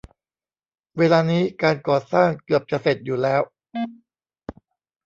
[0.97, 3.41] เวลานี้การก่อสร้างเกือบจะเสร็จอยู่แล้ว